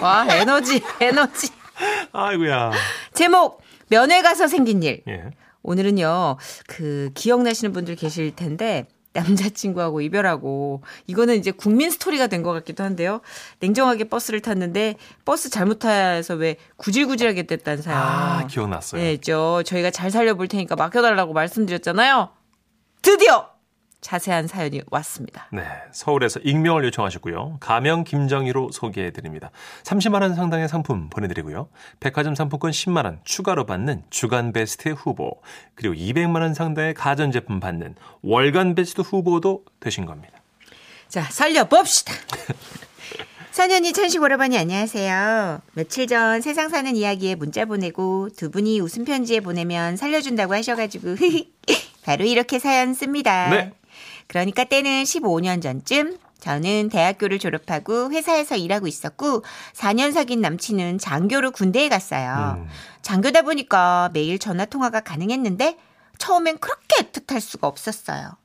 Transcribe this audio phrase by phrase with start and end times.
[0.00, 1.48] 와, 에너지, 에너지.
[2.12, 2.72] 아이고야.
[3.14, 5.02] 제목, 면회 가서 생긴 일.
[5.08, 5.24] 예.
[5.62, 6.36] 오늘은요,
[6.66, 13.20] 그, 기억나시는 분들 계실 텐데, 남자친구하고 이별하고, 이거는 이제 국민 스토리가 된 것 같기도 한데요.
[13.60, 17.98] 냉정하게 버스를 탔는데, 버스 잘못 타서 왜 구질구질하게 됐다는 사연.
[18.00, 19.00] 아, 기억났어요.
[19.02, 22.30] 네, 죠 저희가 잘 살려볼 테니까 맡겨달라고 말씀드렸잖아요.
[23.02, 23.48] 드디어!
[24.00, 25.48] 자세한 사연이 왔습니다.
[25.52, 27.58] 네, 서울에서 익명을 요청하셨고요.
[27.60, 29.50] 가명 김정희로 소개해 드립니다.
[29.82, 31.68] 30만 원 상당의 상품 보내 드리고요.
[31.98, 35.40] 백화점 상품권 10만 원 추가로 받는 주간 베스트 후보
[35.74, 40.38] 그리고 200만 원 상당의 가전 제품 받는 월간 베스트 후보도 되신 겁니다.
[41.08, 42.12] 자, 살려 봅시다.
[43.50, 45.62] 사년이 천식 오라버니 안녕하세요.
[45.72, 51.16] 며칠 전 세상 사는 이야기에 문자 보내고 두 분이 웃음 편지에 보내면 살려준다고 하셔가지고
[52.04, 53.50] 바로 이렇게 사연 씁니다.
[53.50, 53.72] 네.
[54.28, 59.42] 그러니까 때는 15년 전쯤 저는 대학교를 졸업하고 회사에서 일하고 있었고
[59.74, 62.58] 4년 사귄 남친은 장교로 군대에 갔어요.
[62.58, 62.68] 음.
[63.02, 65.76] 장교다 보니까 매일 전화 통화가 가능했는데
[66.18, 68.36] 처음엔 그렇게 애틋할 수가 없었어요.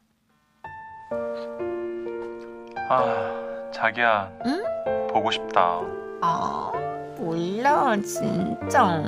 [2.89, 4.31] 아, 자기야.
[4.45, 4.63] 응?
[5.09, 5.81] 보고 싶다.
[6.21, 6.71] 아,
[7.17, 9.03] 몰라, 진짜.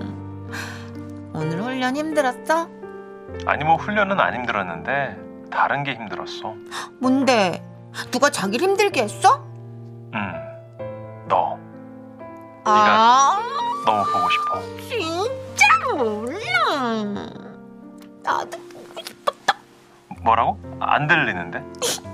[1.34, 2.70] 오늘 훈련 힘들었어?
[3.46, 6.54] 아니 뭐 훈련은 안 힘들었는데 다른 게 힘들었어.
[7.00, 7.64] 뭔데?
[8.12, 9.44] 누가 자기를 힘들게 했어?
[10.14, 11.26] 응.
[11.28, 11.58] 너
[12.66, 13.40] 아,
[13.86, 14.62] 너무 보고 싶어.
[14.90, 17.30] 진짜 몰라.
[18.24, 18.58] 나도,
[20.22, 20.60] 뭐라고?
[20.80, 21.64] 안 들리는데?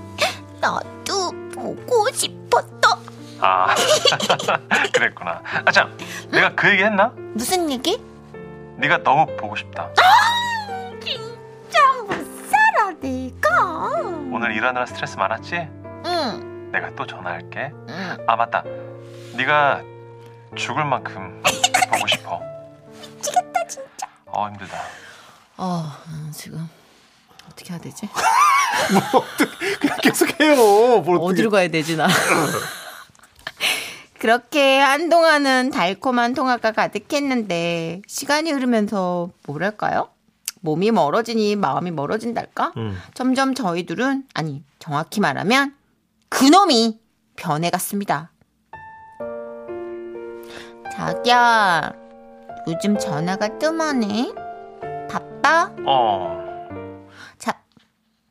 [0.60, 2.68] 나도 보고 싶었어.
[3.40, 3.74] 아,
[4.94, 5.42] 그랬구나.
[5.66, 5.98] 아, 참,
[6.32, 7.12] 내가 그 얘기 했나?
[7.34, 8.00] 무슨 얘기?
[8.78, 9.90] 네가 너무 보고 싶다.
[13.02, 13.90] 내가.
[14.32, 15.56] 오늘 일하느라 스트레스 많았지?
[16.06, 17.72] 응, 내가 또 전화할게.
[17.90, 18.18] 응.
[18.28, 18.64] 아, 맞다.
[19.36, 19.82] 네가
[20.56, 21.42] 죽을 만큼
[21.92, 22.42] 보고 싶어.
[23.18, 24.08] 미치겠다, 진짜.
[24.28, 24.78] 어, 힘들다.
[25.58, 25.84] 어,
[26.34, 26.70] 지금.
[27.50, 28.08] 어떻게 해야 되지?
[29.82, 31.02] 그냥 계속해요.
[31.02, 32.08] 뭘 어디로 가야 되지 나?
[34.20, 40.10] 그렇게 한동안은 달콤한 통화가 가득했는데 시간이 흐르면서 뭐랄까요?
[40.62, 42.74] 몸이 멀어지니 마음이 멀어진달까?
[42.78, 42.98] 음.
[43.14, 45.76] 점점 저희 둘은 아니 정확히 말하면
[46.30, 47.00] 그놈이
[47.36, 48.32] 변해갔습니다.
[50.94, 51.94] 자기야
[52.68, 54.34] 요즘 전화가 뜸하네.
[55.10, 55.74] 바빠?
[55.86, 56.40] 어.
[57.38, 57.60] 자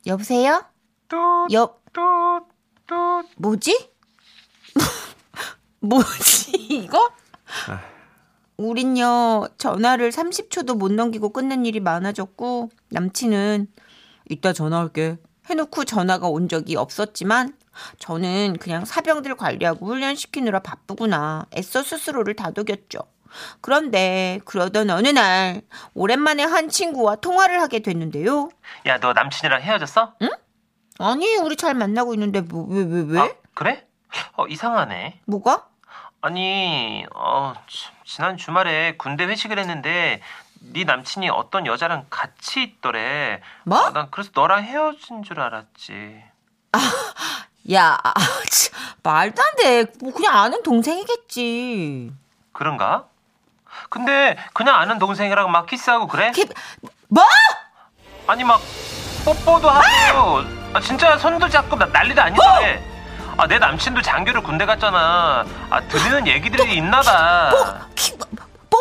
[0.07, 0.65] 여보세요?
[1.09, 1.47] 뚜,
[2.87, 3.23] 뚜.
[3.37, 3.91] 뭐지?
[5.81, 7.11] 뭐지 이거?
[8.61, 8.63] 아.
[8.63, 13.69] 우린요 전화를 30초도 못 넘기고 끊는 일이 많아졌고 남친은
[14.29, 15.17] 이따 전화할게
[15.49, 17.55] 해놓고 전화가 온 적이 없었지만
[17.99, 22.99] 저는 그냥 사병들 관리하고 훈련시키느라 바쁘구나 애써 스스로를 다독였죠.
[23.61, 25.63] 그런데 그러던 어느 날
[25.95, 28.51] 오랜만에 한 친구와 통화를 하게 됐는데요.
[28.87, 30.15] 야, 너 남친이랑 헤어졌어?
[30.99, 33.21] 아니 우리 잘 만나고 있는데 뭐 왜 왜 왜?
[33.21, 33.87] 아, 그래?
[34.37, 35.21] 어, 이상하네.
[35.27, 35.69] 뭐가?
[36.23, 40.21] 아니, 어, 참, 지난 주말에 군대 회식을 했는데
[40.61, 43.41] 네 남친이 어떤 여자랑 같이 있더래.
[43.65, 43.79] 뭐?
[43.79, 46.23] 아, 난 그래서 너랑 헤어진 줄 알았지.
[47.73, 49.93] 야, 아, 참, 말도 안 돼.
[50.03, 52.13] 뭐 그냥 아는 동생이겠지.
[52.53, 53.07] 그런가?
[53.89, 56.33] 근데 그냥 아는 동생이랑 막 키스하고 그래?
[56.35, 56.45] 걔,
[57.09, 57.25] 뭐?
[58.27, 58.61] 아니 막
[59.25, 60.39] 뽀뽀도 하고
[60.75, 62.90] 아, 진짜 손도 잡고 나- 난리도 아니던데.
[63.41, 65.47] 아, 내 남친도 장교로 군대 갔잖아.
[65.71, 67.89] 아, 들리는 얘기들이 있나봐.
[67.95, 68.27] 키, 뭐,
[68.69, 68.81] 뭐,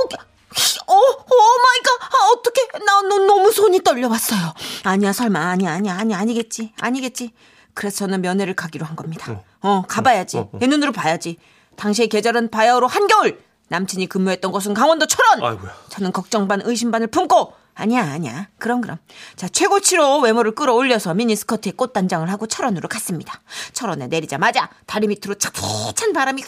[0.53, 2.04] 키, 어, oh my God.
[2.03, 2.86] 아, 어떡해.
[2.86, 4.53] 나 너, 너무 손이 떨려왔어요.
[4.84, 5.40] 아니야, 설마.
[5.40, 6.74] 아니야, 아니야, 아니야, 아니겠지.
[6.81, 7.31] 아니겠지.
[7.74, 9.42] 그래서 저는 면회를 가기로 한 겁니다.
[9.62, 10.38] 어, 가봐야지.
[10.40, 10.58] 어, 어.
[10.59, 11.38] 내 눈으로 봐야지.
[11.78, 13.42] 당시의 계절은 바야흐로 한겨울.
[13.69, 15.42] 남친이 근무했던 곳은 강원도 철원.
[15.42, 15.72] 아이고야.
[15.88, 18.48] 저는 걱정 반 의심 반을 품고 아니야 아니야.
[18.58, 18.98] 그럼 그럼.
[19.36, 23.40] 자 최고치로 외모를 끌어올려서 미니스커트에 꽃단장을 하고 철원으로 갔습니다.
[23.74, 26.48] 철원에 내리자마자 다리 밑으로 차디찬 바람이 휙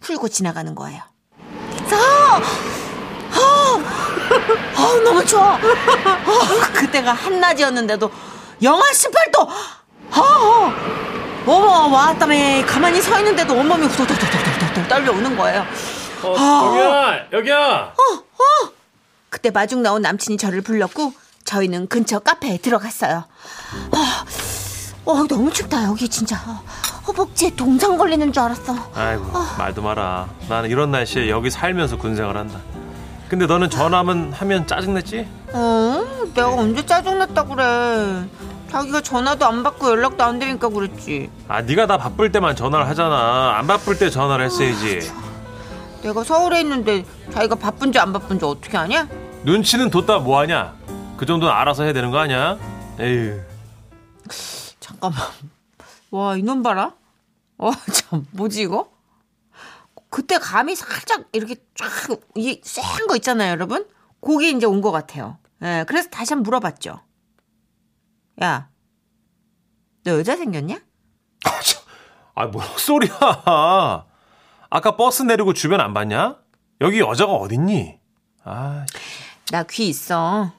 [0.00, 1.02] 훑고 지나가는 거예요.
[1.88, 1.96] 자
[3.30, 3.80] 아,
[4.76, 5.42] 아, 너무 추워.
[5.44, 5.58] 아,
[6.72, 8.10] 그때가 한낮이었는데도
[8.62, 9.48] 영하 18도.
[9.48, 9.76] 아,
[10.12, 10.74] 아.
[11.46, 12.64] 어머 왔다며.
[12.66, 15.66] 가만히 서 있는데도 온몸이 후덜덜덜덜덜 떨려오는 거예요.
[16.22, 17.26] 어, 아.
[17.32, 17.94] 여기야, 여기야.
[19.30, 21.12] 그때 마중 나온 남친이 저를 불렀고
[21.44, 23.24] 저희는 근처 카페에 들어갔어요.
[23.92, 24.24] 아,
[25.04, 26.36] 어, 너무 춥다 여기 진짜.
[26.46, 26.62] 어,
[27.06, 28.74] 허벅지에 동상 걸리는 줄 알았어.
[28.94, 29.24] 아이고,
[29.56, 30.28] 말도 마라.
[30.48, 32.60] 나는 이런 날씨에 여기 살면서 군생활 한다.
[33.28, 35.26] 근데 너는 전화하면 하면 짜증냈지?
[35.52, 36.04] 어?
[36.34, 38.26] 내가 언제 짜증났다 그래.
[38.70, 41.30] 자기가 전화도 안 받고 연락도 안 되니까 그랬지.
[41.48, 43.54] 아, 네가 나 바쁠 때만 전화를 하잖아.
[43.56, 45.10] 안 바쁠 때 전화를 했어야지.
[46.02, 49.08] 내가 서울에 있는데 자기가 바쁜지 안 바쁜지 어떻게 아냐?
[49.44, 50.76] 눈치는 뒀다 뭐하냐?
[51.16, 52.58] 그 정도는 알아서 해야 되는 거 아니야?
[52.98, 53.40] 에휴.
[54.80, 55.20] 잠깐만.
[56.10, 56.94] 와, 이놈 봐라.
[57.56, 58.90] 와, 참, 뭐지, 이거?
[60.10, 61.86] 그때 감이 살짝 이렇게 쫙,
[62.34, 63.86] 이, 쎄한 거 있잖아요, 여러분?
[64.20, 65.38] 그게 이제 온 것 같아요.
[65.62, 67.00] 예, 그래서 다시 한번 물어봤죠.
[68.42, 68.68] 야,
[70.04, 70.78] 너 여자 생겼냐?
[72.34, 73.10] 아, 뭐 소리야.
[74.70, 76.36] 아까 버스 내리고 주변 안 봤냐?
[76.80, 77.98] 여기 여자가 어딨니?
[78.44, 78.86] 아,
[79.50, 80.52] 나 귀 있어.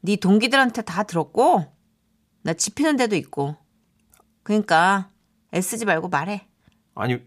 [0.00, 1.64] 네 동기들한테 다 들었고,
[2.42, 3.56] 나 집히는 데도 있고.
[4.42, 5.08] 그러니까
[5.52, 6.46] 애쓰지 말고 말해.
[6.94, 7.18] 아니,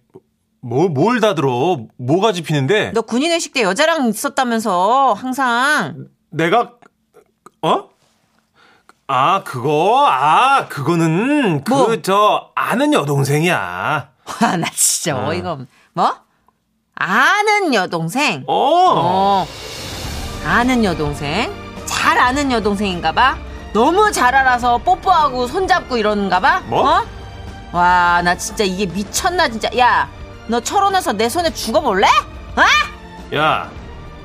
[0.61, 1.85] 뭐, 뭘다 들어?
[1.97, 2.91] 뭐가 집히는데?
[2.93, 6.07] 너 군인 회식 때 여자랑 있었다면서 항상.
[6.29, 6.75] 내가,
[7.61, 7.89] 어?
[9.07, 10.07] 아, 그거?
[10.09, 12.01] 아, 그거는, 그, 뭐?
[12.01, 14.11] 저, 아는 여동생이야.
[14.41, 15.65] 와, 나 진짜 어이가 없네.
[15.93, 16.15] 뭐?
[16.95, 18.43] 아는 여동생?
[18.47, 18.53] 어.
[18.55, 19.45] 어.
[20.45, 21.53] 아는 여동생?
[21.85, 23.37] 잘 아는 여동생인가 봐?
[23.73, 26.61] 너무 잘 알아서 뽀뽀하고 손잡고 이러는가 봐?
[26.65, 26.97] 뭐?
[26.99, 27.05] 어?
[27.71, 29.69] 와, 나 진짜 이게 미쳤나, 진짜.
[29.77, 30.09] 야,
[30.47, 32.05] 너 철원에서 내 손에 죽어볼래?
[32.57, 33.35] 어?
[33.37, 33.69] 야,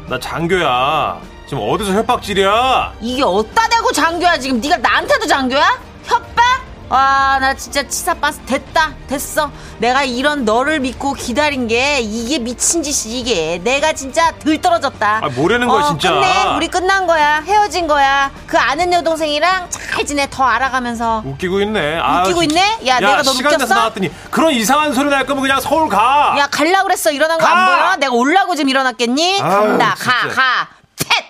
[0.09, 1.21] 나 장교야.
[1.47, 2.95] 지금 어디서 협박질이야?
[3.01, 4.61] 이게 어디다 대고 장교야, 지금.
[4.61, 5.79] 네가 나한테도 장교야?
[6.07, 6.45] 협박?
[6.89, 8.93] 와, 나 진짜 치사빠스 됐다.
[9.09, 9.51] 됐어.
[9.79, 13.59] 내가 이런 너를 믿고 기다린 게 이게 미친 짓이 이게.
[13.65, 15.21] 내가 진짜 들떨어졌다.
[15.25, 16.13] 아, 뭐라는 거야, 어, 진짜.
[16.13, 16.45] 끝내.
[16.57, 17.41] 우리 끝난 거야.
[17.45, 18.31] 헤어진 거야.
[18.47, 20.29] 그 아는 여동생이랑 잘 지내.
[20.31, 21.23] 더 알아가면서.
[21.25, 21.99] 웃기고 있네.
[22.01, 22.55] 아, 웃기고 진짜.
[22.61, 22.87] 있네?
[22.89, 23.59] 야, 내가 너 시간 웃겼어?
[23.59, 26.37] 돼서 나왔더니 그런 이상한 소리 날 거면 그냥 서울 가.
[26.39, 27.11] 야, 갈라 그랬어.
[27.11, 27.67] 일어난 거안 가!
[27.67, 27.97] 보여?
[27.97, 29.41] 내가 올라고 지금 일어났겠니?
[29.41, 29.95] 아유, 간다.
[29.99, 30.35] 가, 진짜.
[30.37, 30.69] 가.
[30.97, 31.26] 팻!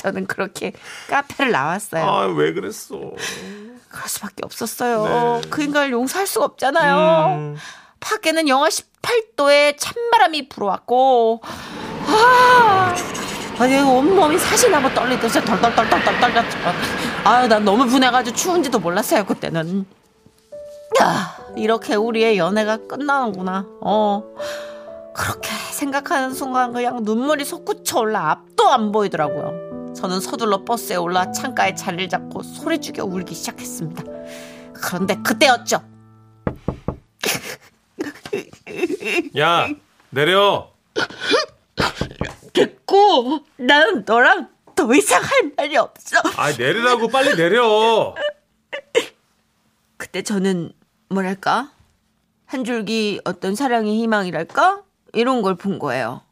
[0.00, 0.72] 저는 그렇게
[1.08, 2.02] 카페를 나왔어요.
[2.02, 2.94] 아, 왜 그랬어?
[2.96, 5.42] 그럴 수밖에 없었어요.
[5.50, 7.36] 그 인간을 용서할 수가 없잖아요.
[7.36, 7.56] 음.
[8.00, 12.94] 밖에는 영하 18도에 찬바람이 불어왔고, 아,
[13.58, 16.58] 아니, 온몸이 사시나무 떨리듯이 진짜 덜덜덜덜덜 떨렸죠.
[17.24, 19.84] 아유, 난 너무 분해가지고 추운지도 몰랐어요, 그때는.
[21.02, 23.66] 야, 이렇게 우리의 연애가 끝나는구나.
[23.82, 24.22] 어.
[25.12, 29.69] 그렇게 생각하는 순간 그냥 눈물이 솟구쳐 올라 앞도 안 보이더라고요.
[29.94, 34.02] 저는 서둘러 버스에 올라 창가에 자리를 잡고 소리 죽여 울기 시작했습니다.
[34.74, 35.82] 그런데 그때였죠.
[39.38, 39.68] 야,
[40.10, 40.72] 내려.
[42.52, 46.18] 됐고, 나는 너랑 더 이상 할 말이 없어.
[46.36, 48.14] 아, 내리라고 빨리 내려.
[49.96, 50.72] 그때 저는
[51.08, 51.70] 뭐랄까
[52.46, 54.82] 한 줄기 어떤 사랑의 희망이랄까
[55.12, 56.22] 이런 걸 본 거예요.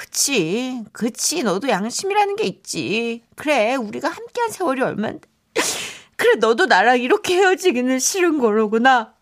[0.00, 3.22] 그치, 그치, 너도 양심이라는 게 있지.
[3.34, 5.26] 그래, 우리가 함께한 세월이 얼만데.
[6.16, 9.14] 그래, 너도 나랑 이렇게 헤어지기는 싫은 거로구나.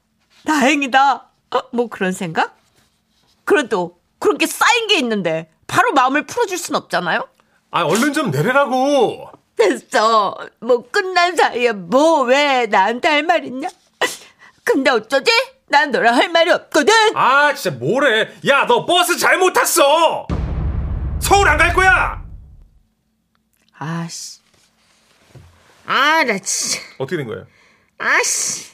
[0.44, 1.31] 다행이다.
[1.53, 2.56] 어, 뭐 그런 생각?
[3.44, 7.29] 그래도 그렇게 쌓인 게 있는데 바로 마음을 풀어줄 순 없잖아요.
[7.71, 9.31] 아, 얼른 좀 내리라고.
[9.56, 10.37] 됐어.
[10.59, 13.69] 뭐 끝난 사이에 뭐 왜 나한테 할 말 있냐?
[14.65, 15.31] 근데 어쩌지?
[15.69, 16.93] 난 너랑 할 말이 없거든.
[17.15, 18.29] 아, 진짜 뭐래.
[18.49, 20.26] 야, 너 버스 잘못 탔어.
[21.20, 22.22] 서울 안 갈 거야.
[23.78, 24.40] 아씨.
[25.87, 26.80] 아, 나 진짜.
[26.99, 27.47] 어떻게 된 거예요?
[27.99, 28.73] 아씨.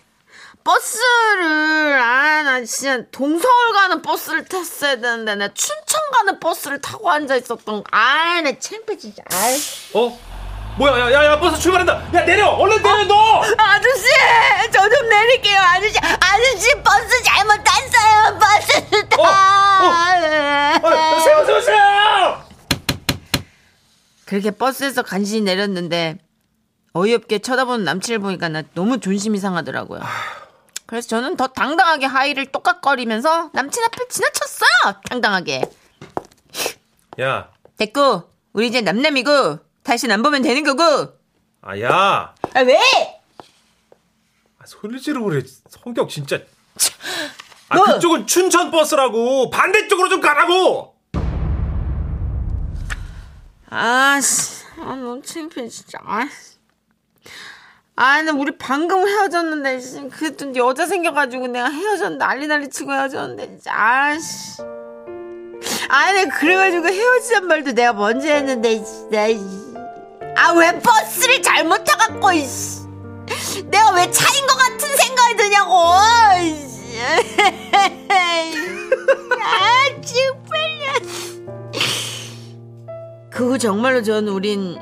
[0.63, 7.37] 버스를, 아, 나 진짜 동서울 가는 버스를 탔어야 되는데, 나 춘천 가는 버스를 타고 앉아
[7.37, 9.23] 있었던, 아, 나 창피해, 진짜.
[9.33, 9.59] 아이.
[9.95, 10.19] 어?
[10.77, 11.95] 뭐야, 야, 야, 야, 버스 출발한다.
[12.15, 12.47] 야, 내려.
[12.49, 13.43] 얼른 내려, 너.
[13.57, 14.05] 아저씨,
[14.71, 15.99] 저 좀 내릴게요, 아저씨.
[15.99, 19.21] 아저씨, 버스 잘못 탔어요, 버스 타.
[19.21, 21.80] 어, 아, 세워, 세워, 세워.
[24.31, 26.17] 그렇게 버스에서 간신히 내렸는데
[26.93, 30.01] 어이없게 쳐다보는 남친을 보니까 나 너무 존심이 상하더라고요.
[30.87, 35.01] 그래서 저는 더 당당하게 하이를 똑깍거리면서 남친 앞을 지나쳤어요.
[35.09, 35.63] 당당하게.
[37.21, 41.13] 야, 됐고 우리 이제 남남이고 다시는 안 보면 되는 거고.
[41.63, 42.33] 아, 야.
[42.55, 42.79] 아 왜?
[44.61, 45.43] 아, 소리 지르고 그래.
[45.69, 46.39] 성격 진짜.
[47.69, 49.51] 아, 너- 그쪽은 춘천 버스라고.
[49.51, 50.90] 반대쪽으로 좀 가라고.
[53.71, 55.99] 아씨, 아 너무 창피해 진짜.
[56.05, 56.59] 아씨.
[57.95, 60.09] 아, 나 우리 방금 헤어졌는데, 씨.
[60.09, 64.63] 그래도 여자 생겨가지고 내가 헤어졌는데, 난리 난리 치고 헤어졌는데, 진짜, 아씨.
[65.89, 69.39] 아, 내가 그래가지고 헤어지란 말도 내가 먼저 했는데, 진짜, 씨.
[70.37, 72.81] 아, 왜 버스를 잘못 타갖고, 씨.
[73.67, 75.75] 내가 왜 차인 것 같은 생각이 드냐고,
[76.41, 76.99] 씨.
[79.43, 81.30] 아, 정말요.
[83.41, 84.77] 그 후 정말로 저는 우린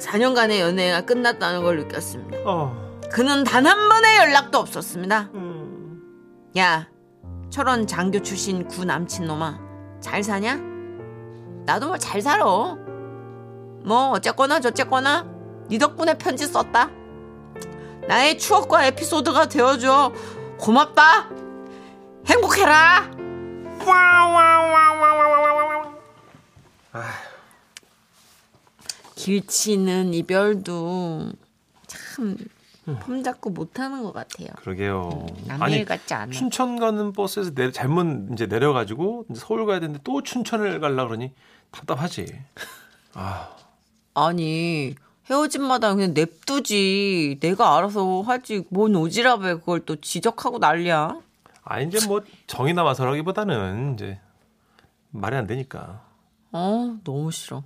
[0.00, 2.38] 4년간의 연애가 끝났다는 걸 느꼈습니다.
[2.46, 2.74] 어.
[3.12, 5.28] 그는 단 한 번의 연락도 없었습니다.
[6.56, 6.88] 야,
[7.50, 9.58] 철원 장교 출신 구 남친 놈아
[10.00, 10.58] 잘 사냐?
[11.66, 15.26] 나도 뭐 잘 살아 뭐 어쨌거나 저쨌거나
[15.68, 16.88] 네 덕분에 편지 썼다
[18.08, 20.12] 나의 추억과 에피소드가 되어줘
[20.58, 21.28] 고맙다
[22.26, 23.10] 행복해라
[29.24, 31.32] 길치는 이별도
[31.86, 32.36] 참
[32.84, 34.48] 폼 잡고 못하는 것 같아요.
[34.56, 35.26] 그러게요.
[35.46, 36.32] 남일 같지 않아.
[36.32, 41.32] 춘천 가는 버스에서 내, 잘못 이제 내려가지고 이제 서울 가야 되는데 또 춘천을 가려 그러니
[41.70, 42.40] 답답하지.
[43.14, 43.54] 아,
[44.14, 44.96] 아니
[45.30, 47.38] 헤어짐마다 그냥 냅두지.
[47.40, 48.64] 내가 알아서 하지.
[48.68, 51.20] 뭔 오지랖에 그걸 또 지적하고 난리야.
[51.62, 54.18] 아 이제 뭐 정이 남아서라기보다는 이제
[55.10, 56.02] 말이 안 되니까.
[56.50, 57.62] 어 너무 싫어.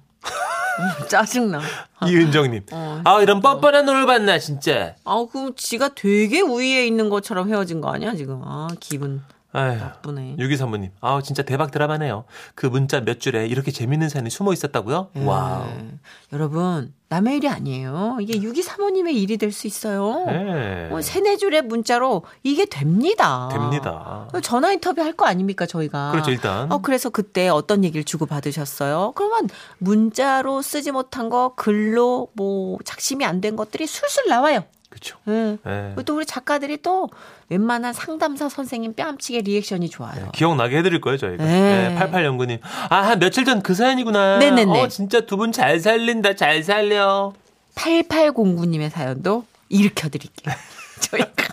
[0.78, 1.60] 음, 짜증나.
[2.06, 2.66] 이은정님.
[2.72, 4.94] 어, 아 이런 뻔뻔한 놈을 봤나 진짜.
[5.04, 8.42] 아 그럼 지가 되게 우위에 있는 것처럼 헤어진 거 아니야 지금?
[8.44, 9.22] 아 기분
[9.64, 10.36] 나쁘네.
[10.38, 10.90] 유기 사모님.
[11.00, 12.24] 아 진짜 대박 드라마네요.
[12.54, 15.10] 그 문자 몇 줄에 이렇게 재밌는 사연이 숨어 있었다고요?
[15.16, 15.66] Wow.
[15.66, 15.94] 네.
[16.32, 18.18] 여러분 남의 일이 아니에요.
[18.20, 20.24] 이게 유기 사모님의 일이 될 수 있어요.
[20.26, 20.88] 네.
[20.90, 23.48] 어, 세네 줄의 문자로 이게 됩니다.
[23.52, 24.28] 됩니다.
[24.42, 26.10] 전화 인터뷰 할 거 아닙니까 저희가?
[26.10, 26.70] 그렇죠 일단.
[26.70, 29.12] 어, 그래서 그때 어떤 얘기를 주고 받으셨어요?
[29.14, 29.48] 그러면
[29.78, 34.64] 문자로 쓰지 못한 거, 글로 뭐 작심이 안 된 것들이 술술 나와요.
[34.96, 35.18] 그렇죠.
[35.28, 35.58] 예.
[35.64, 35.94] 네.
[36.06, 37.10] 또 우리 작가들이 또
[37.50, 40.30] 웬만한 상담사 선생님 뺨치게 리액션이 좋아요.
[40.32, 41.44] 기억나게 해드릴 거예요, 저희가.
[41.44, 41.88] 네.
[41.90, 42.60] 네, 8809님.
[42.88, 44.38] 아, 한 며칠 전 그 사연이구나.
[44.38, 44.80] 네네네.
[44.80, 47.34] 어, 진짜 두 분 잘 살린다, 잘 살려.
[47.74, 50.54] 8809님의 사연도 일으켜드릴게요.
[51.00, 51.48] 저희가.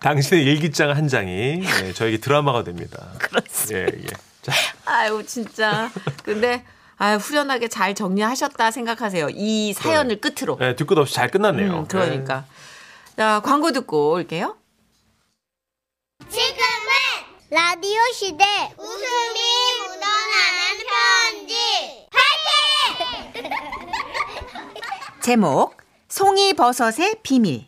[0.00, 3.08] 당신의 일기장 한 장이 네, 저에게 드라마가 됩니다.
[3.18, 3.78] 그렇습니다.
[3.92, 4.06] 예, 예.
[4.42, 4.52] 자,
[4.84, 5.90] 아유, 진짜.
[6.22, 6.62] 근데,
[6.98, 9.28] 아유, 후련하게 잘 정리하셨다 생각하세요.
[9.30, 10.56] 이 사연을 끝으로.
[10.58, 11.78] 네, 뒤끝 없이 잘 끝났네요.
[11.80, 12.44] 음, 그러니까.
[13.16, 14.56] 자, 광고 듣고 올게요.
[16.28, 16.58] 지금은
[17.50, 18.44] 라디오 시대
[18.76, 19.40] 웃음이
[19.80, 22.08] 묻어나는 편지
[25.22, 25.76] 제목
[26.08, 27.67] 송이버섯의 비밀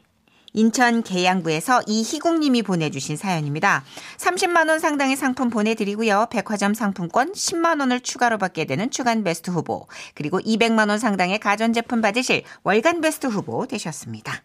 [0.53, 3.85] 인천 계양구에서 이희국님이 보내주신 사연입니다.
[4.17, 6.29] 30만 원 상당의 상품 보내드리고요.
[6.31, 12.01] 백화점 상품권 10만 원을 추가로 받게 되는 주간 베스트 후보 그리고 200만 원 상당의 가전제품
[12.01, 14.43] 받으실 월간 베스트 후보 되셨습니다.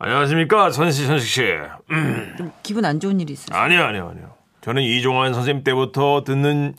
[0.00, 1.42] 안녕하십니까, 선씨, 선식 씨.
[2.36, 3.58] 좀 기분 안 좋은 일이 있으세요?
[3.58, 4.34] 아니요, 아니요, 아니요.
[4.60, 6.76] 저는 이종환 선생님 때부터 듣는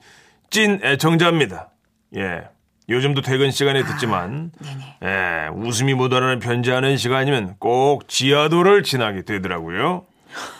[0.49, 1.69] 찐 애청자입니다.
[2.15, 2.43] 예.
[2.89, 4.97] 요즘도 퇴근 시간에 듣지만, 네네.
[5.03, 10.05] 예, 웃음이 묻어나는 편지하는 시간이면 꼭 지하도를 지나게 되더라고요.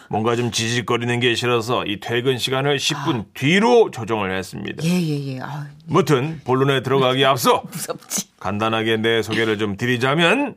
[0.09, 4.83] 뭔가 좀 지직거리는 게 싫어서 이 퇴근 시간을 10분 뒤로 조정을 했습니다.
[4.83, 5.39] 예예예.
[5.41, 8.27] 아 무튼 본론에 들어가기 앞서 무섭지.
[8.39, 10.55] 간단하게 내 소개를 좀 드리자면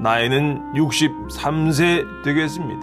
[0.00, 2.80] 나이는 63세 되겠습니다.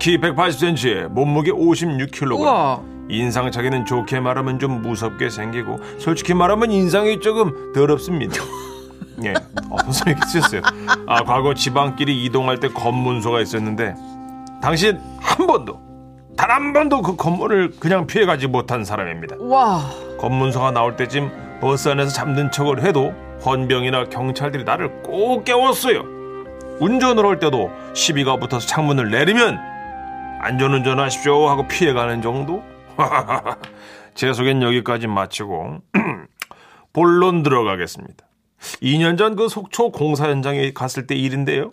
[0.00, 2.40] 키 180cm, 몸무게 56kg.
[2.40, 2.82] 우와.
[3.10, 8.34] 인상차기는 좋게 말하면 좀 무섭게 생기고 솔직히 말하면 인상이 조금 더럽습니다.
[9.24, 9.34] 예,
[9.68, 10.62] 어, 선생님 이렇게 쓰셨어요.
[11.06, 13.94] 아, 과거 지방끼리 이동할 때 검문소가 있었는데
[14.62, 15.80] 당신 한 번도
[16.36, 19.36] 단 한 번도 그 검문을 그냥 피해가지 못한 사람입니다.
[19.40, 19.82] 와.
[20.18, 23.12] 검문소가 나올 때쯤 버스 안에서 잠든 척을 해도
[23.44, 26.02] 헌병이나 경찰들이 나를 꼭 깨웠어요.
[26.80, 29.58] 운전을 할 때도 시비가 붙어서 창문을 내리면
[30.40, 32.62] 안전운전 하십시오 하고 피해가는 정도?
[34.14, 35.78] 제 소개는 여기까지 마치고
[36.92, 38.24] 본론 들어가겠습니다.
[38.82, 41.72] 2년 전 그 속초 공사 현장에 갔을 때 일인데요.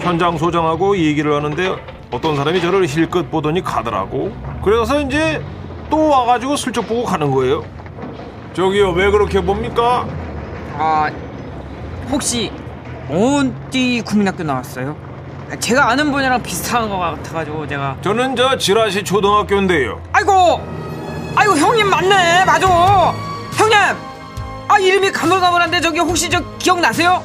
[0.00, 1.76] 현장 소장하고 얘기를 하는데
[2.10, 4.32] 어떤 사람이 저를 힐끗 보더니 가더라고.
[4.62, 5.42] 그래서 이제
[5.90, 7.64] 또 와가지고 슬쩍 보고 가는 거예요.
[8.52, 10.06] 저기요, 왜 그렇게 봅니까?
[10.76, 11.10] 아
[12.10, 12.50] 혹시
[13.08, 14.96] 어디 국민학교 나왔어요?
[15.50, 20.00] 아, 제가 아는 분이랑 비슷한 것 같아가지고 제가 저는 저 지라시 초등학교인데요.
[20.12, 20.60] 아이고
[21.34, 22.66] 아이고 형님 맞네 맞아
[23.54, 23.78] 형님
[24.68, 27.22] 아 이름이 가물가물한데 저기 혹시 저 기억나세요?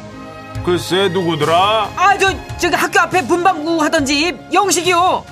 [0.66, 1.90] 글쎄 누구더라?
[1.98, 5.26] 아 저 저기 학교 앞에 문방구 하던 집 영식이요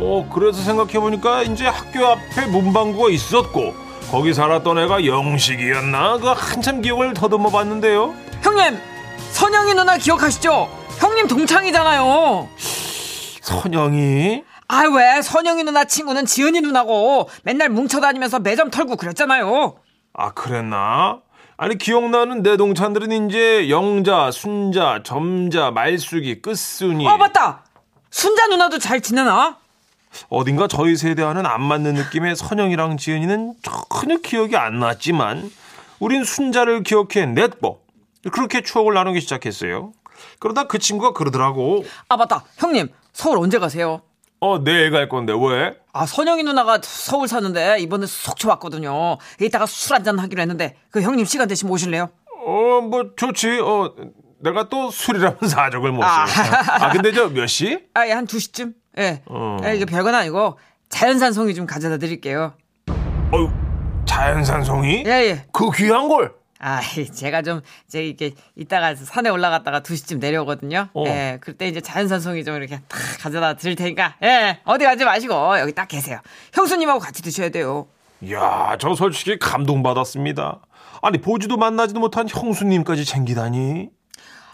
[0.00, 3.74] 어, 그래서 생각해 보니까 이제 학교 앞에 문방구가 있었고
[4.10, 6.18] 거기 살았던 애가 영식이었나?
[6.18, 8.14] 그 한참 기억을 더듬어 봤는데요.
[8.42, 8.78] 형님
[9.32, 10.68] 선영이 누나 기억하시죠?
[10.98, 12.48] 형님 동창이잖아요
[13.40, 14.44] 선영이?
[14.68, 19.76] 아 왜 선영이 누나 친구는 지은이 누나고 맨날 뭉쳐다니면서 매점 털고 그랬잖아요
[20.18, 21.20] 아, 그랬나?
[21.58, 27.06] 아니, 기억나는 내 동창들은 이제 영자, 순자, 점자, 말숙이, 끝순이.
[27.08, 27.64] 아 맞다
[28.10, 29.56] 순자 누나도 잘 지내나?
[30.30, 35.50] 어딘가 저희 세대와는 안 맞는 느낌의 선영이랑 지은이는 전혀 기억이 안 났지만
[35.98, 37.76] 우린 순자를 기억해 넷버
[38.32, 39.92] 그렇게 추억을 나누기 시작했어요.
[40.38, 41.84] 그러다 그 친구가 그러더라고.
[42.08, 44.02] 아 맞다 형님 서울 언제 가세요?
[44.38, 45.74] 어, 내일 갈 건데, 왜?
[45.94, 49.16] 아, 선영이 누나가 서울 사는데 이번에 속초 왔거든요.
[49.40, 52.10] 이따가 술 한잔 하기로 했는데 그 형님 시간 되시면 오실래요?
[52.44, 53.60] 어, 뭐, 좋지.
[53.60, 53.94] 어,
[54.40, 56.06] 내가 또 술이라면 사족을 못 써.
[56.08, 56.26] 아.
[56.68, 57.86] 아, 근데 저 몇 시?
[57.94, 58.74] 아, 예, 한 2시쯤?
[58.98, 59.22] 예.
[59.24, 59.56] 어.
[59.64, 60.58] 예, 이게 별건 아니고
[60.90, 62.52] 자연산 송이 좀 가져다 드릴게요.
[63.32, 63.50] 어유
[64.04, 65.04] 자연산 송이?
[65.06, 65.46] 예, 예.
[65.50, 66.34] 그 귀한 걸.
[66.68, 66.80] 아,
[67.14, 70.88] 제가 좀, 제 이렇게, 이따가 산에 올라갔다가 2시쯤 내려오거든요.
[70.94, 71.04] 어.
[71.06, 75.60] 예, 그때 이제 자연산 송이 좀 이렇게 탁 가져다 드릴 테니까, 예, 어디 가지 마시고,
[75.60, 76.18] 여기 딱 계세요.
[76.54, 77.86] 형수님하고 같이 드셔야 돼요.
[78.20, 80.58] 이야, 저 솔직히 감동받았습니다.
[81.02, 83.90] 아니, 보지도 만나지도 못한 형수님까지 챙기다니.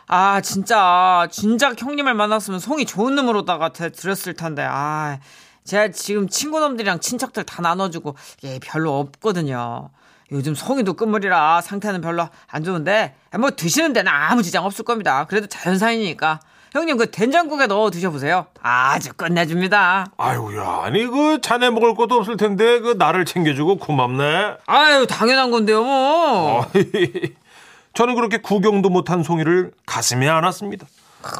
[0.08, 5.18] 아, 진짜, 진작 형님을 만났으면 송이 좋은 놈으로다가 드- 드렸을 텐데, 아,
[5.64, 9.88] 제가 지금 친구놈들이랑 친척들 다 나눠주고, 예, 별로 없거든요.
[10.32, 15.26] 요즘 송이도 끝물이라 상태는 별로 안 좋은데, 뭐 드시는 데는 아무 지장 없을 겁니다.
[15.28, 16.40] 그래도 자연산이니까.
[16.72, 18.46] 형님, 그 된장국에 넣어 드셔보세요.
[18.62, 20.06] 아주 끝내줍니다.
[20.16, 24.54] 아유야, 아니, 그 자네 먹을 것도 없을 텐데, 그 나를 챙겨주고 고맙네.
[24.64, 26.66] 아유, 당연한 건데요, 뭐.
[27.92, 30.86] 저는 그렇게 구경도 못한 송이를 가슴에 안았습니다.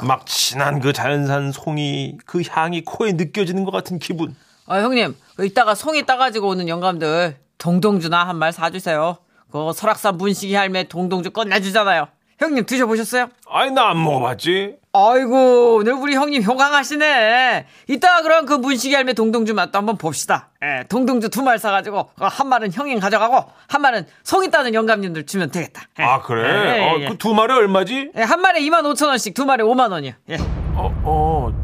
[0.03, 4.35] 막 진한 그 자연산 송이 그 향이 코에 느껴지는 것 같은 기분.
[4.67, 9.17] 아, 형님, 그 이따가 송이 따가지고 오는 영감들, 동동주나 한 말 사주세요.
[9.49, 12.07] 그 설악산 문식이 할매 동동주 끝내주잖아요.
[12.39, 13.27] 형님 드셔보셨어요?
[13.49, 14.75] 아니 나 안 먹어봤지.
[14.91, 17.65] 아이고, 오늘 우리 형님 효강하시네.
[17.87, 20.49] 이따가 그럼 그 문식이 할매 동동주 맛도 한번 봅시다.
[20.61, 25.49] 예, 동동주 두 말 사가지고, 그한 말은 형님 가져가고, 한 말은 송이 따는 영감님들 주면
[25.49, 25.83] 되겠다.
[25.99, 26.03] 예.
[26.03, 26.43] 아 그래?
[26.49, 27.07] 예, 예, 예.
[27.09, 28.11] 그두 마리 얼마지?
[28.17, 30.11] 예, 한 마리에 2만 5천 원씩, 두 마리에 5만 원이요.
[30.29, 30.35] 예.
[30.75, 31.62] 어, 어.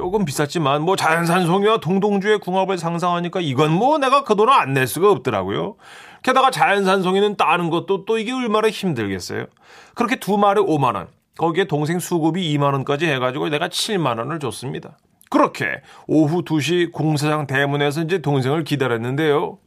[0.00, 4.86] 조금 비쌌지만 뭐 자연산 송이와 동동주의 궁합을 상상하니까 이건 뭐 내가 그 돈을 안 낼
[4.86, 5.76] 수가 없더라고요.
[6.22, 9.44] 게다가 자연산 송이는 따는 것도 또 이게 얼마나 힘들겠어요.
[9.94, 11.08] 그렇게 두 마리 5만 원.
[11.36, 14.96] 거기에 동생 수급이 2만 원까지 해가지고 내가 7만 원을 줬습니다.
[15.28, 15.66] 그렇게
[16.06, 19.58] 오후 2시 공사장 대문에서 이제 동생을 기다렸는데요.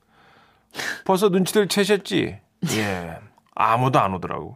[1.06, 2.38] 벌써 눈치들 채셨지?
[2.76, 3.18] 예.
[3.54, 4.56] 아무도 안 오더라고.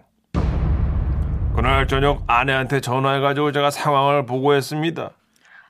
[1.55, 5.11] 그날 저녁 아내한테 전화해가지고 제가 상황을 보고했습니다.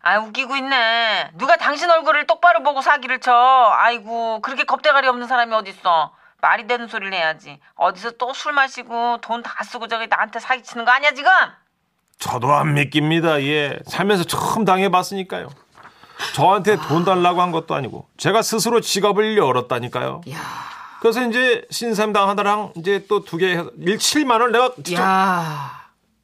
[0.08, 1.32] 아 웃기고 있네.
[1.34, 3.34] 누가 당신 얼굴을 똑바로 보고 사기를 쳐.
[3.76, 6.12] 아이고 그렇게 겁대가리 없는 사람이 어딨어.
[6.40, 7.60] 말이 되는 소리를 해야지.
[7.76, 11.30] 어디서 또 술 마시고 돈 다 쓰고 저기 나한테 사기치는 거 아니야 지금?
[12.20, 13.42] 저도 안 믿깁니다.
[13.44, 13.80] 예.
[13.86, 15.50] 살면서 처음 당해봤으니까요.
[16.34, 20.22] 저한테 돈 달라고 한 것도 아니고 제가 스스로 지갑을 열었다니까요.
[20.32, 20.38] 야,
[21.02, 25.77] 그래서 이제 신삼당 하나랑 이제 또 두개 해서 1, 7만 원 내가 진짜 야.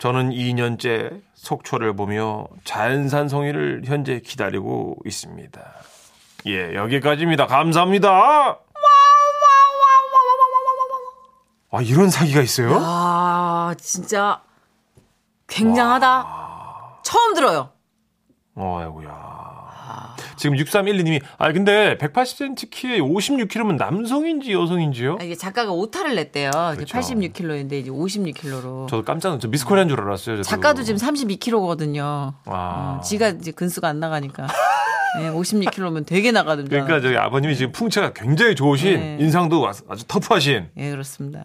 [0.04, 5.62] 저는 2년째 속초를 보며 자연산 송이를 현재 기다리고 있습니다.
[6.48, 7.48] 예, 여기까지입니다.
[7.48, 8.60] 감사합니다.
[11.72, 12.80] 아, 이런 사기가 있어요?
[12.82, 14.44] 아 진짜
[15.48, 17.00] 굉장하다.
[17.04, 17.70] 처음 들어요.
[18.56, 19.53] 어, 아이고야.
[20.36, 25.18] 지금 6312님이, 아, 근데 180cm 키에 56kg면 남성인지 여성인지요?
[25.20, 26.52] 아, 이게 작가가 오타를 냈대요.
[26.76, 26.98] 그렇죠.
[26.98, 28.88] 86kg인데 이제 56kg로.
[28.88, 29.48] 저도 깜짝 놀랐죠.
[29.50, 30.38] 미스코리아인 줄 알았어요.
[30.38, 30.44] 저도.
[30.44, 32.34] 작가도 지금 32kg거든요.
[32.46, 32.98] 와.
[33.00, 34.48] 어, 지가 이제 근수가 안 나가니까.
[35.20, 36.70] 네, 56kg면 되게 나가던데.
[36.70, 39.18] 그러니까 저희 아버님이 지금 풍채가 굉장히 좋으신, 네.
[39.20, 40.70] 인상도 아주 터프하신.
[40.76, 41.44] 예, 그렇습니다.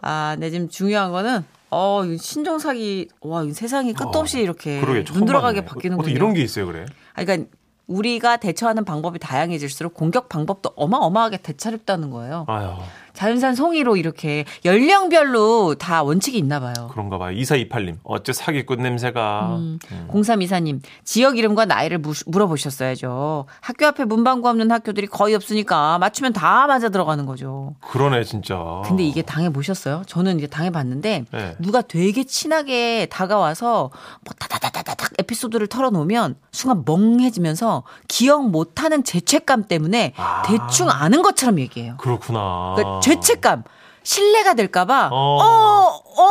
[0.00, 4.78] 아, 네, 지금 중요한 거는, 어, 이 신종 사기, 와, 이 세상이 끝도 없이 이렇게
[4.78, 5.64] 어, 그러게, 눈 들어가게.
[5.64, 6.00] 바뀌는군요.
[6.02, 6.86] 어떻게 이런 게 있어요, 그래?
[7.14, 7.50] 아, 그러니까
[7.86, 12.44] 우리가 대처하는 방법이 다양해질수록 공격 방법도 어마어마하게 대차렵다는 거예요.
[12.48, 12.72] 아유,
[13.14, 16.72] 자연산 송이로 이렇게 연령별로 다 원칙이 있나 봐요.
[16.90, 17.34] 그런가 봐요.
[17.36, 19.56] 2428님, 어째 사기꾼 냄새가.
[19.56, 19.78] 음.
[20.12, 23.46] 0324님, 지역 이름과 나이를 무- 물어보셨어야죠.
[23.60, 27.74] 학교 앞에 문방구 없는 학교들이 거의 없으니까 맞추면 다 맞아 들어가는 거죠.
[27.80, 28.58] 그러네, 진짜.
[28.84, 30.02] 근데 이게 당해 보셨어요?
[30.06, 31.56] 저는 이게 당해 봤는데, 네.
[31.60, 33.90] 누가 되게 친하게 다가와서,
[34.24, 40.42] 뭐, 다다다다닥 에피소드를 털어놓으면, 순간 멍해지면서, 기억 못하는 죄책감 때문에, 아.
[40.42, 41.96] 대충 아는 것처럼 얘기해요.
[41.98, 42.74] 그렇구나.
[42.76, 43.64] 그러니까 죄책감,
[44.02, 45.16] 신뢰가 될까봐, 어.
[45.16, 46.22] 어,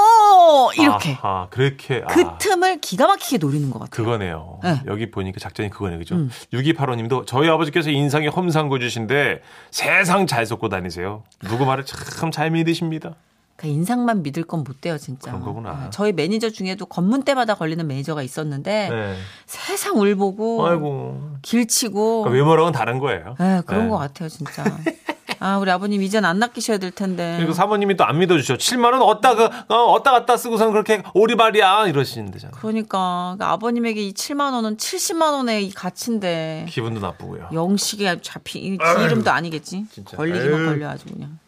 [0.68, 1.18] 어, 이렇게.
[1.22, 2.02] 아, 그렇게.
[2.10, 2.38] 그 아.
[2.38, 3.92] 틈을 기가 막히게 노리는 것 같아요.
[3.92, 4.60] 그거네요.
[4.64, 4.82] 네.
[4.86, 6.16] 여기 보니까 작전이 그거네, 그죠?
[6.16, 6.30] 음.
[6.54, 11.24] 6285님도 저희 아버지께서 인상이 험상궂으신데 세상 잘 속고 다니세요.
[11.50, 13.16] 누구 말을 참 잘 믿으십니다.
[13.56, 15.32] 그 인상만 믿을 건 못 돼요, 진짜.
[15.32, 15.72] 그런 거구나.
[15.84, 19.16] 네, 저희 매니저 중에도 검문 때마다 걸리는 매니저가 있었는데, 네.
[19.46, 21.22] 세상 울보고, 아이고.
[21.44, 23.36] 길치고, 그러니까 외모랑은 다른 거예요.
[23.40, 23.90] 네, 그런 네.
[23.90, 24.64] 것 같아요, 진짜.
[25.40, 27.36] 아, 우리 아버님 이젠 안 낚이셔야 될 텐데.
[27.38, 28.56] 그리고 사모님이 또 안 믿어주셔.
[28.58, 29.44] 7만 원 어디다 그
[29.74, 32.52] 어, 어디다 갖다 쓰고선 그렇게 오리발이야 이러시는 데잖아.
[32.58, 37.50] 그러니까 그 아버님에게 이 7만 원은 70만 원의 이 가치인데 기분도 나쁘고요.
[37.54, 39.86] 영식에 잡히 이 이름도 아니겠지.
[39.92, 40.18] 진짜.
[40.18, 40.66] 걸리기만 에휴.
[40.70, 41.40] 걸려 아주 그냥.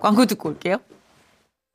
[0.00, 0.78] 광고 듣고 올게요.